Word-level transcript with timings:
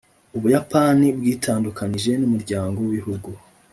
ubuyapani 0.37 1.07
bwitandukanije 1.17 2.11
n’umuryango 2.17 2.77
w’ibihugu 2.79 3.29